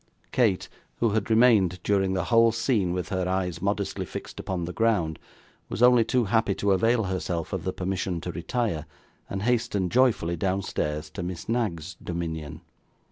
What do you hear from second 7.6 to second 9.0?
the permission to retire,